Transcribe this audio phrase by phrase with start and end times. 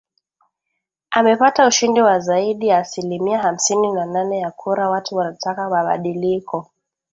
[1.11, 6.67] amepata ushindi wa zaidi ya asilimia hamsini na nane ya kuraWatu wanataka mabadiliko